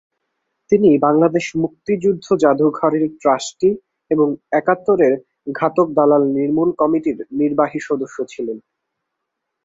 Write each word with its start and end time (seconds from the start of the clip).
তিনি 0.71 0.89
বাংলাদেশ 0.99 1.45
মুক্তিযুদ্ধ 1.55 2.25
জাদুঘরের 2.41 3.05
ট্রাস্টি 3.21 3.69
এবং 4.11 4.27
একাত্তরের 4.51 5.13
ঘাতক 5.51 5.87
দালাল 5.97 6.23
নির্মূল 6.37 6.69
কমিটির 6.77 7.17
নির্বাহী 7.39 7.79
সদস্য 7.87 8.17
ছিলেন। 8.25 8.57